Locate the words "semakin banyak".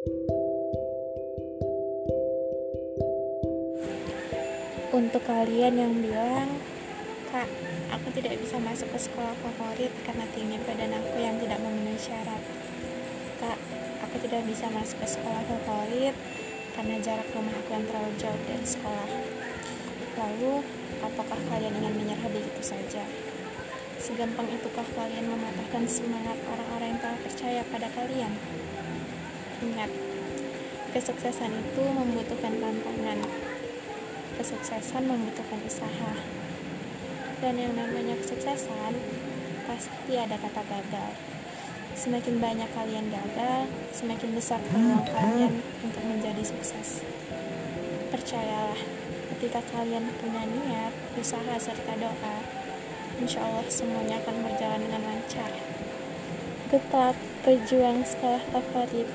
41.92-42.70